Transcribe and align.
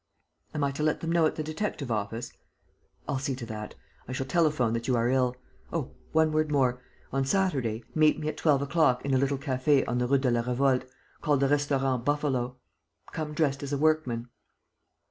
"Am 0.55 0.63
I 0.63 0.71
to 0.71 0.81
let 0.81 1.01
them 1.01 1.11
know 1.11 1.27
at 1.27 1.35
the 1.35 1.43
detective 1.43 1.91
office?" 1.91 2.33
"I'll 3.07 3.19
see 3.19 3.35
to 3.35 3.45
that. 3.45 3.75
I 4.07 4.13
shall 4.13 4.25
telephone 4.25 4.73
that 4.73 4.87
you 4.87 4.95
are 4.95 5.07
ill. 5.09 5.35
Oh, 5.71 5.91
one 6.11 6.31
word 6.31 6.51
more: 6.51 6.81
on 7.13 7.23
Saturday, 7.23 7.83
meet 7.93 8.17
me 8.19 8.27
at 8.27 8.35
twelve 8.35 8.63
o'clock 8.63 9.05
in 9.05 9.13
a 9.13 9.19
little 9.19 9.37
café 9.37 9.83
on 9.87 9.99
the 9.99 10.07
Route 10.07 10.21
de 10.21 10.31
la 10.31 10.41
Revolte, 10.41 10.89
called 11.21 11.39
the 11.39 11.47
Restaurant 11.47 12.03
Buffalo. 12.03 12.57
Come 13.11 13.33
dressed 13.35 13.61
as 13.61 13.73
a 13.73 13.77
workman." 13.77 14.29